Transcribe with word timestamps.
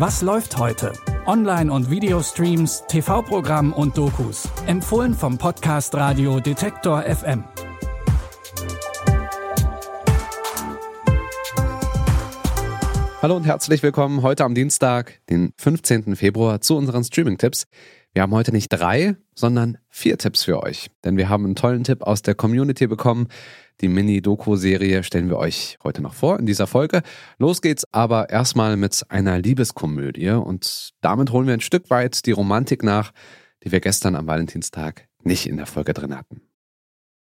Was 0.00 0.22
läuft 0.22 0.56
heute? 0.56 0.94
Online- 1.26 1.70
und 1.70 1.90
Videostreams, 1.90 2.84
TV-Programm 2.88 3.74
und 3.74 3.98
Dokus. 3.98 4.48
Empfohlen 4.66 5.12
vom 5.12 5.36
Podcast 5.36 5.94
Radio 5.94 6.40
Detektor 6.40 7.02
FM. 7.02 7.44
Hallo 13.20 13.36
und 13.36 13.44
herzlich 13.44 13.82
willkommen 13.82 14.22
heute 14.22 14.44
am 14.44 14.54
Dienstag, 14.54 15.20
den 15.28 15.52
15. 15.58 16.16
Februar, 16.16 16.62
zu 16.62 16.78
unseren 16.78 17.04
Streaming-Tipps. 17.04 17.66
Wir 18.12 18.22
haben 18.22 18.34
heute 18.34 18.50
nicht 18.50 18.68
drei, 18.68 19.16
sondern 19.34 19.78
vier 19.88 20.18
Tipps 20.18 20.42
für 20.42 20.62
euch. 20.62 20.90
Denn 21.04 21.16
wir 21.16 21.28
haben 21.28 21.44
einen 21.44 21.54
tollen 21.54 21.84
Tipp 21.84 22.02
aus 22.02 22.22
der 22.22 22.34
Community 22.34 22.88
bekommen. 22.88 23.28
Die 23.80 23.88
Mini-Doku-Serie 23.88 25.04
stellen 25.04 25.28
wir 25.28 25.38
euch 25.38 25.78
heute 25.84 26.02
noch 26.02 26.14
vor 26.14 26.38
in 26.38 26.44
dieser 26.44 26.66
Folge. 26.66 27.02
Los 27.38 27.62
geht's 27.62 27.86
aber 27.92 28.28
erstmal 28.28 28.76
mit 28.76 29.04
einer 29.08 29.38
Liebeskomödie 29.38 30.30
und 30.30 30.90
damit 31.00 31.30
holen 31.30 31.46
wir 31.46 31.54
ein 31.54 31.60
Stück 31.60 31.88
weit 31.88 32.26
die 32.26 32.32
Romantik 32.32 32.82
nach, 32.82 33.12
die 33.62 33.72
wir 33.72 33.80
gestern 33.80 34.16
am 34.16 34.26
Valentinstag 34.26 35.08
nicht 35.22 35.46
in 35.46 35.56
der 35.56 35.66
Folge 35.66 35.94
drin 35.94 36.16
hatten. 36.16 36.42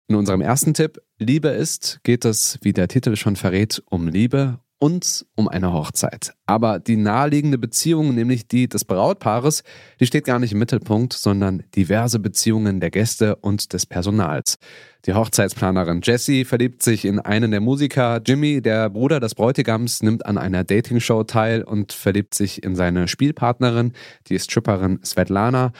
In 0.06 0.16
unserem 0.16 0.42
ersten 0.42 0.74
Tipp, 0.74 1.00
Liebe 1.18 1.48
ist, 1.48 2.00
geht 2.02 2.26
es, 2.26 2.58
wie 2.60 2.74
der 2.74 2.88
Titel 2.88 3.16
schon 3.16 3.36
verrät, 3.36 3.82
um 3.86 4.06
Liebe 4.06 4.60
und 4.78 5.24
um 5.34 5.48
eine 5.48 5.72
Hochzeit. 5.72 6.34
Aber 6.46 6.78
die 6.78 6.96
naheliegende 6.96 7.58
Beziehung, 7.58 8.14
nämlich 8.14 8.46
die 8.48 8.68
des 8.68 8.84
Brautpaares, 8.84 9.62
die 10.00 10.06
steht 10.06 10.24
gar 10.24 10.38
nicht 10.38 10.52
im 10.52 10.58
Mittelpunkt, 10.58 11.12
sondern 11.12 11.62
diverse 11.74 12.18
Beziehungen 12.18 12.80
der 12.80 12.90
Gäste 12.90 13.36
und 13.36 13.72
des 13.72 13.86
Personals. 13.86 14.56
Die 15.06 15.14
Hochzeitsplanerin 15.14 16.00
Jessie 16.02 16.44
verliebt 16.44 16.82
sich 16.82 17.04
in 17.04 17.18
einen 17.18 17.50
der 17.50 17.60
Musiker. 17.60 18.20
Jimmy, 18.24 18.62
der 18.62 18.90
Bruder 18.90 19.20
des 19.20 19.34
Bräutigams, 19.34 20.02
nimmt 20.02 20.24
an 20.26 20.38
einer 20.38 20.64
Dating-Show 20.64 21.24
teil 21.24 21.62
und 21.62 21.92
verliebt 21.92 22.34
sich 22.34 22.62
in 22.62 22.74
seine 22.74 23.08
Spielpartnerin, 23.08 23.92
die 24.28 24.38
Stripperin 24.38 25.00
Svetlana, 25.04 25.72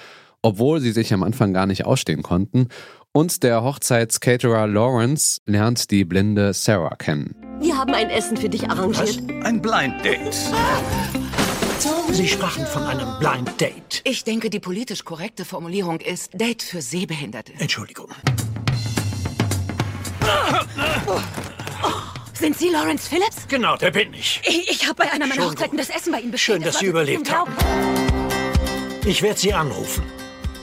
obwohl 0.42 0.80
sie 0.80 0.92
sich 0.92 1.12
am 1.14 1.22
Anfang 1.22 1.54
gar 1.54 1.66
nicht 1.66 1.86
ausstehen 1.86 2.22
konnten. 2.22 2.68
Und 3.12 3.42
der 3.42 3.62
Hochzeitscaterer 3.62 4.66
Lawrence 4.66 5.40
lernt 5.46 5.90
die 5.90 6.04
blinde 6.04 6.52
Sarah 6.52 6.96
kennen. 6.96 7.43
Haben 7.84 7.96
ein 7.96 8.08
Essen 8.08 8.38
für 8.38 8.48
dich 8.48 8.70
arrangiert. 8.70 9.20
Was? 9.28 9.44
Ein 9.44 9.60
Blind 9.60 10.02
Date. 10.02 10.34
Sie 12.12 12.26
sprachen 12.26 12.64
von 12.64 12.82
einem 12.84 13.18
Blind 13.18 13.60
Date. 13.60 14.00
Ich 14.04 14.24
denke, 14.24 14.48
die 14.48 14.58
politisch 14.58 15.04
korrekte 15.04 15.44
Formulierung 15.44 16.00
ist 16.00 16.30
Date 16.32 16.62
für 16.62 16.80
Sehbehinderte. 16.80 17.52
Entschuldigung. 17.58 18.08
Sind 22.32 22.56
Sie 22.56 22.70
Lawrence 22.70 23.06
Phillips? 23.06 23.46
Genau, 23.48 23.76
der 23.76 23.90
bin 23.90 24.14
ich. 24.14 24.40
Ich, 24.46 24.70
ich 24.70 24.88
habe 24.88 25.04
bei 25.04 25.12
einer 25.12 25.26
meiner 25.26 25.44
Hochzeiten 25.44 25.76
das 25.76 25.90
Essen 25.90 26.10
bei 26.10 26.20
Ihnen 26.20 26.30
bestellt. 26.30 26.62
Schön, 26.62 26.64
dass 26.64 26.78
Sie 26.78 26.86
überlebt 26.86 27.30
haben. 27.30 27.52
Ich 29.04 29.20
werde 29.20 29.38
Sie 29.38 29.52
anrufen. 29.52 30.04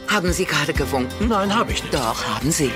Haben 0.07 0.33
Sie 0.33 0.45
gerade 0.45 0.73
gewunken? 0.73 1.27
Nein, 1.27 1.53
habe 1.53 1.71
ich 1.71 1.83
nicht. 1.83 1.93
Doch, 1.93 2.25
haben 2.25 2.51
Sie. 2.51 2.71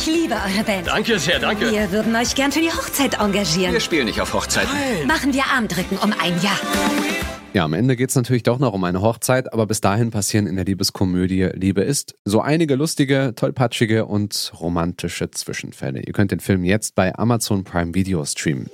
Ich 0.00 0.06
liebe 0.06 0.34
eure 0.34 0.62
Band. 0.62 0.86
Danke 0.86 1.18
sehr, 1.18 1.40
danke. 1.40 1.72
Wir 1.72 1.90
würden 1.90 2.14
euch 2.14 2.36
gern 2.36 2.52
für 2.52 2.60
die 2.60 2.70
Hochzeit 2.70 3.18
engagieren. 3.18 3.72
Wir 3.72 3.80
spielen 3.80 4.06
nicht 4.06 4.20
auf 4.20 4.32
Hochzeiten. 4.32 4.70
Machen 5.08 5.34
wir 5.34 5.42
Armdrücken 5.46 5.98
um 5.98 6.12
ein 6.12 6.40
Jahr. 6.40 6.56
Ja, 7.52 7.64
am 7.64 7.72
Ende 7.72 7.96
geht's 7.96 8.14
natürlich 8.14 8.44
doch 8.44 8.60
noch 8.60 8.74
um 8.74 8.84
eine 8.84 9.02
Hochzeit, 9.02 9.52
aber 9.52 9.66
bis 9.66 9.80
dahin 9.80 10.12
passieren 10.12 10.46
in 10.46 10.54
der 10.54 10.66
Liebeskomödie 10.66 11.48
Liebe 11.52 11.80
ist 11.80 12.14
so 12.24 12.40
einige 12.40 12.76
lustige, 12.76 13.32
tollpatschige 13.34 14.06
und 14.06 14.52
romantische 14.60 15.32
Zwischenfälle. 15.32 16.00
Ihr 16.00 16.12
könnt 16.12 16.30
den 16.30 16.38
Film 16.38 16.62
jetzt 16.62 16.94
bei 16.94 17.18
Amazon 17.18 17.64
Prime 17.64 17.92
Video 17.92 18.24
streamen. 18.24 18.70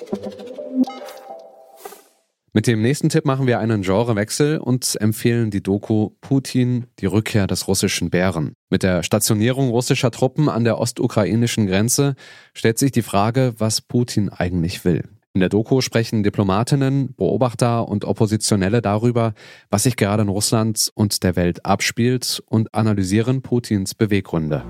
Mit 2.57 2.69
dem 2.69 2.83
nächsten 2.83 3.09
Tipp 3.09 3.25
machen 3.25 3.49
wir 3.49 3.59
einen 3.59 3.83
Genrewechsel 3.83 4.59
und 4.59 4.95
empfehlen 5.01 5.51
die 5.51 5.61
Doku 5.61 6.11
Putin, 6.21 6.87
die 7.01 7.07
Rückkehr 7.07 7.49
des 7.49 7.67
russischen 7.67 8.11
Bären. 8.11 8.53
Mit 8.71 8.85
der 8.85 9.03
Stationierung 9.03 9.71
russischer 9.71 10.13
Truppen 10.13 10.49
an 10.49 10.63
der 10.63 10.79
ostukrainischen 10.79 11.67
Grenze 11.67 12.15
stellt 12.53 12.79
sich 12.79 12.93
die 12.93 13.03
Frage, 13.03 13.55
was 13.59 13.81
Putin 13.81 14.29
eigentlich 14.29 14.85
will. 14.85 15.03
In 15.33 15.41
der 15.41 15.49
Doku 15.49 15.81
sprechen 15.81 16.23
Diplomatinnen, 16.23 17.17
Beobachter 17.17 17.89
und 17.89 18.05
Oppositionelle 18.05 18.81
darüber, 18.83 19.35
was 19.69 19.83
sich 19.83 19.97
gerade 19.97 20.23
in 20.23 20.29
Russland 20.29 20.93
und 20.95 21.25
der 21.25 21.35
Welt 21.35 21.67
abspielt 21.67 22.41
und 22.47 22.73
analysieren 22.73 23.43
Putins 23.43 23.97
Beweggründe. 23.97 24.63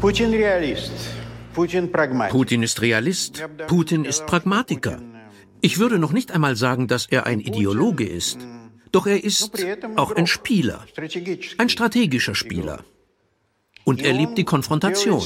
Putin 0.00 0.30
Realist. 0.30 0.92
Putin 1.52 1.90
Pragmatiker. 1.90 2.38
Putin 2.38 2.62
ist 2.62 2.80
Realist, 2.80 3.44
Putin 3.66 4.04
ist 4.04 4.24
Pragmatiker. 4.26 4.98
Ich 5.68 5.78
würde 5.78 5.98
noch 5.98 6.12
nicht 6.12 6.30
einmal 6.30 6.56
sagen, 6.56 6.88
dass 6.88 7.06
er 7.06 7.24
ein 7.24 7.40
Ideologe 7.40 8.06
ist. 8.06 8.38
Doch 8.92 9.06
er 9.06 9.24
ist 9.24 9.50
auch 9.96 10.14
ein 10.14 10.26
Spieler, 10.26 10.84
ein 11.56 11.70
strategischer 11.70 12.34
Spieler. 12.34 12.84
Und 13.84 14.02
er 14.02 14.12
liebt 14.12 14.36
die 14.36 14.44
Konfrontation. 14.44 15.24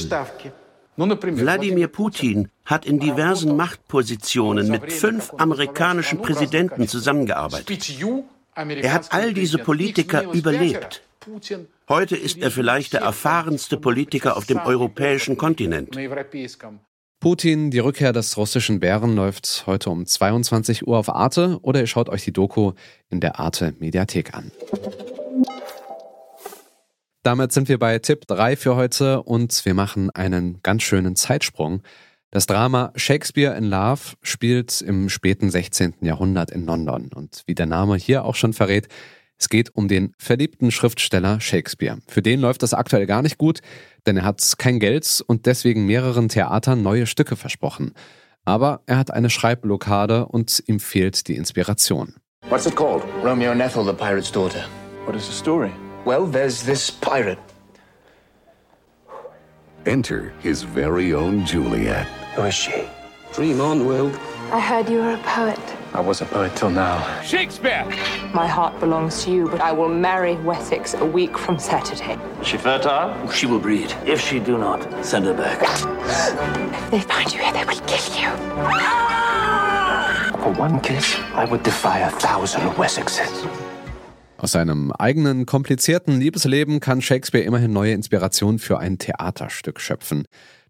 Wladimir 0.95 1.89
Putin 1.89 2.47
hat 2.63 2.85
in 2.85 2.99
diversen 3.01 3.57
Machtpositionen 3.57 4.69
mit 4.69 4.93
fünf 4.93 5.33
amerikanischen 5.37 6.21
Präsidenten 6.21 6.87
zusammengearbeitet. 6.87 7.69
Er 8.55 8.93
hat 8.93 9.11
all 9.11 9.33
diese 9.33 9.57
Politiker 9.57 10.21
überlebt. 10.31 11.01
Heute 11.89 12.15
ist 12.15 12.37
er 12.37 12.49
vielleicht 12.49 12.93
der 12.93 13.01
erfahrenste 13.01 13.75
Politiker 13.75 14.37
auf 14.37 14.45
dem 14.45 14.59
europäischen 14.59 15.35
Kontinent. 15.35 15.97
Putin, 17.19 17.69
die 17.69 17.79
Rückkehr 17.79 18.13
des 18.13 18.37
russischen 18.37 18.79
Bären 18.79 19.13
läuft 19.13 19.65
heute 19.67 19.89
um 19.89 20.05
22 20.05 20.87
Uhr 20.87 20.97
auf 20.97 21.09
Arte 21.09 21.59
oder 21.61 21.81
ihr 21.81 21.87
schaut 21.87 22.07
euch 22.07 22.23
die 22.23 22.31
Doku 22.31 22.71
in 23.09 23.19
der 23.19 23.41
Arte 23.41 23.75
Mediathek 23.77 24.33
an. 24.33 24.53
Damit 27.21 27.51
sind 27.51 27.67
wir 27.67 27.77
bei 27.77 27.99
Tipp 27.99 28.25
3 28.25 28.55
für 28.55 28.77
heute 28.77 29.21
und 29.21 29.65
wir 29.65 29.73
machen 29.73 30.09
einen 30.11 30.61
ganz 30.63 30.83
schönen 30.83 31.17
Zeitsprung. 31.17 31.81
Das 32.31 32.45
Drama 32.45 32.93
Shakespeare 32.95 33.57
in 33.57 33.65
Love 33.65 34.15
spielt 34.21 34.81
im 34.81 35.09
späten 35.09 35.51
16. 35.51 35.95
Jahrhundert 35.99 36.51
in 36.51 36.65
London 36.65 37.09
und 37.13 37.43
wie 37.47 37.55
der 37.55 37.65
Name 37.65 37.97
hier 37.97 38.23
auch 38.23 38.35
schon 38.35 38.53
verrät, 38.53 38.87
es 39.39 39.47
geht 39.47 39.73
um 39.73 39.87
den 39.87 40.13
verliebten 40.17 40.69
Schriftsteller 40.69 41.39
Shakespeare. 41.39 41.99
Für 42.07 42.21
den 42.21 42.41
läuft 42.41 42.61
das 42.61 42.73
aktuell 42.73 43.05
gar 43.05 43.21
nicht 43.21 43.37
gut, 43.37 43.61
denn 44.05 44.17
er 44.17 44.25
hat 44.25 44.55
kein 44.57 44.79
Geld 44.79 45.23
und 45.27 45.45
deswegen 45.45 45.85
mehreren 45.85 46.27
Theatern 46.27 46.83
neue 46.83 47.07
Stücke 47.07 47.37
versprochen. 47.37 47.93
Aber 48.43 48.81
er 48.85 48.97
hat 48.97 49.11
eine 49.11 49.29
Schreibblockade 49.29 50.25
und 50.25 50.61
ihm 50.67 50.79
fehlt 50.79 51.27
die 51.27 51.35
Inspiration. 51.35 52.15
What's 52.49 52.65
it 52.65 52.75
called? 52.75 53.03
Romeo 53.23 53.51
and 53.51 53.61
Ethel, 53.61 53.85
the 53.85 53.93
pirate's 53.93 54.31
daughter. 54.31 54.65
What 55.05 55.15
is 55.15 55.25
the 55.27 55.33
story? 55.33 55.71
Well, 56.05 56.29
there's 56.29 56.63
this 56.63 56.91
pirate. 56.91 57.37
Enter 59.85 60.33
his 60.41 60.63
very 60.63 61.13
own 61.13 61.45
Juliet. 61.45 62.07
Who 62.35 62.43
is 62.43 62.53
she? 62.53 62.83
Dream 63.33 63.61
on, 63.61 63.85
Will. 63.87 64.11
I 64.51 64.59
heard 64.59 64.89
you 64.89 64.97
were 64.97 65.13
a 65.13 65.17
poet. 65.19 65.59
I 65.93 66.01
was 66.01 66.21
a 66.21 66.25
poet 66.25 66.55
till 66.55 66.71
now. 66.71 67.21
Shakespeare! 67.21 67.85
My 68.33 68.47
heart 68.47 68.79
belongs 68.79 69.23
to 69.23 69.31
you, 69.31 69.47
but 69.47 69.61
I 69.61 69.71
will 69.71 69.89
marry 69.89 70.37
Wessex 70.37 70.95
a 70.95 71.05
week 71.05 71.37
from 71.37 71.59
Saturday. 71.59 72.17
Is 72.41 72.47
she 72.47 72.57
fertile? 72.57 73.13
She 73.29 73.45
will 73.45 73.59
breed. 73.59 73.93
If 74.07 74.19
she 74.19 74.39
do 74.39 74.57
not, 74.57 74.81
send 75.05 75.25
her 75.25 75.35
back. 75.35 75.61
If 75.61 76.91
they 76.91 77.01
find 77.01 77.31
you 77.31 77.39
here, 77.39 77.53
they 77.53 77.63
will 77.63 77.79
kill 77.85 78.05
you. 78.19 78.29
For 80.41 80.51
one 80.59 80.79
kiss, 80.81 81.15
I 81.35 81.45
would 81.45 81.61
defy 81.61 81.99
a 81.99 82.09
thousand 82.09 82.63
Wessexes. 82.75 83.45
Aus 84.37 84.53
seinem 84.53 84.91
eigenen 84.93 85.45
komplizierten 85.45 86.19
Liebesleben 86.19 86.79
kann 86.79 87.01
Shakespeare 87.01 87.43
immerhin 87.45 87.73
neue 87.73 87.91
Inspirationen 87.91 88.57
für 88.57 88.79
ein 88.79 88.97
Theaterstück 88.97 89.79
schöpfen. 89.79 90.25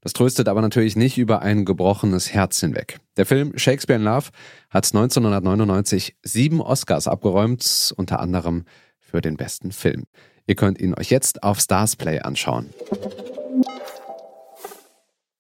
Das 0.10 0.14
tröstet 0.14 0.48
aber 0.48 0.62
natürlich 0.62 0.96
nicht 0.96 1.20
über 1.20 1.44
ein 1.44 1.66
gebrochenes 1.66 2.34
Herz 2.34 2.60
hinweg. 2.62 2.98
Der 3.16 3.28
Film 3.28 3.56
Shakespeare 3.56 4.00
in 4.00 4.06
Love 4.06 4.30
hat 4.72 4.88
1999 4.88 6.16
sieben 6.24 6.62
Oscars 6.62 7.08
abgeräumt, 7.08 7.94
unter 7.96 8.20
anderem 8.20 8.66
für 8.98 9.22
den 9.22 9.38
besten 9.38 9.72
Film. 9.72 10.06
Ihr 10.48 10.56
könnt 10.56 10.82
ihn 10.82 10.96
euch 10.96 11.12
jetzt 11.12 11.44
auf 11.44 11.60
Starsplay 11.60 12.22
anschauen. 12.22 12.72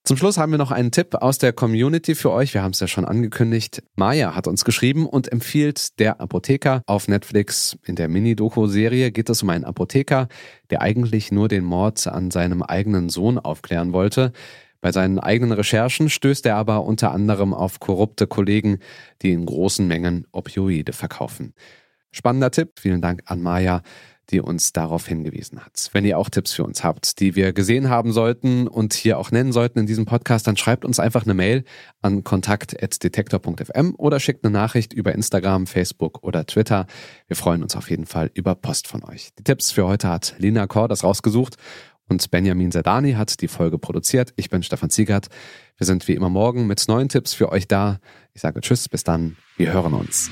Zum 0.09 0.17
Schluss 0.17 0.39
haben 0.39 0.51
wir 0.51 0.57
noch 0.57 0.71
einen 0.71 0.89
Tipp 0.89 1.13
aus 1.13 1.37
der 1.37 1.53
Community 1.53 2.15
für 2.15 2.31
euch. 2.31 2.55
Wir 2.55 2.63
haben 2.63 2.71
es 2.71 2.79
ja 2.79 2.87
schon 2.87 3.05
angekündigt. 3.05 3.83
Maya 3.95 4.33
hat 4.33 4.47
uns 4.47 4.65
geschrieben 4.65 5.05
und 5.05 5.31
empfiehlt 5.31 5.99
Der 5.99 6.19
Apotheker 6.19 6.81
auf 6.87 7.07
Netflix. 7.07 7.77
In 7.85 7.95
der 7.95 8.07
Mini-Doku-Serie 8.07 9.11
geht 9.11 9.29
es 9.29 9.43
um 9.43 9.51
einen 9.51 9.65
Apotheker, 9.65 10.27
der 10.71 10.81
eigentlich 10.81 11.31
nur 11.31 11.47
den 11.47 11.63
Mord 11.63 12.07
an 12.07 12.31
seinem 12.31 12.63
eigenen 12.63 13.09
Sohn 13.09 13.37
aufklären 13.37 13.93
wollte. 13.93 14.31
Bei 14.81 14.91
seinen 14.91 15.19
eigenen 15.19 15.51
Recherchen 15.51 16.09
stößt 16.09 16.43
er 16.47 16.55
aber 16.55 16.85
unter 16.85 17.11
anderem 17.11 17.53
auf 17.53 17.79
korrupte 17.79 18.25
Kollegen, 18.25 18.79
die 19.21 19.31
in 19.31 19.45
großen 19.45 19.87
Mengen 19.87 20.25
Opioide 20.31 20.91
verkaufen. 20.91 21.53
Spannender 22.11 22.49
Tipp. 22.49 22.79
Vielen 22.79 23.01
Dank 23.01 23.21
an 23.25 23.43
Maya. 23.43 23.83
Die 24.29 24.41
uns 24.41 24.73
darauf 24.73 25.07
hingewiesen 25.07 25.63
hat. 25.63 25.89
Wenn 25.93 26.05
ihr 26.05 26.17
auch 26.17 26.29
Tipps 26.29 26.53
für 26.53 26.63
uns 26.63 26.83
habt, 26.83 27.19
die 27.19 27.35
wir 27.35 27.53
gesehen 27.53 27.89
haben 27.89 28.11
sollten 28.11 28.67
und 28.67 28.93
hier 28.93 29.17
auch 29.17 29.31
nennen 29.31 29.51
sollten 29.51 29.79
in 29.79 29.85
diesem 29.85 30.05
Podcast, 30.05 30.47
dann 30.47 30.57
schreibt 30.57 30.85
uns 30.85 30.99
einfach 30.99 31.23
eine 31.23 31.33
Mail 31.33 31.63
an 32.01 32.23
kontakt.detektor.fm 32.23 33.95
oder 33.97 34.19
schickt 34.19 34.45
eine 34.45 34.53
Nachricht 34.53 34.93
über 34.93 35.13
Instagram, 35.13 35.67
Facebook 35.67 36.23
oder 36.23 36.45
Twitter. 36.45 36.85
Wir 37.27 37.35
freuen 37.35 37.63
uns 37.63 37.75
auf 37.75 37.89
jeden 37.89 38.05
Fall 38.05 38.31
über 38.33 38.55
Post 38.55 38.87
von 38.87 39.03
euch. 39.03 39.29
Die 39.37 39.43
Tipps 39.43 39.71
für 39.71 39.87
heute 39.87 40.09
hat 40.09 40.35
Lina 40.37 40.67
Kor 40.67 40.87
das 40.87 41.03
rausgesucht 41.03 41.55
und 42.09 42.29
Benjamin 42.31 42.71
Sedani 42.71 43.13
hat 43.13 43.41
die 43.41 43.47
Folge 43.47 43.77
produziert. 43.77 44.33
Ich 44.35 44.49
bin 44.49 44.63
Stefan 44.63 44.89
Ziegert. 44.89 45.27
Wir 45.77 45.85
sind 45.85 46.07
wie 46.07 46.13
immer 46.13 46.29
morgen 46.29 46.67
mit 46.67 46.83
neuen 46.87 47.07
Tipps 47.07 47.33
für 47.33 47.51
euch 47.51 47.67
da. 47.67 47.99
Ich 48.33 48.41
sage 48.41 48.61
Tschüss, 48.61 48.89
bis 48.89 49.03
dann. 49.03 49.37
Wir 49.57 49.71
hören 49.71 49.93
uns. 49.93 50.31